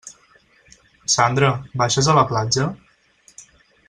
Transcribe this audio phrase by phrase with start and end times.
[1.17, 1.51] Sandra,
[1.83, 2.65] baixes a la platja?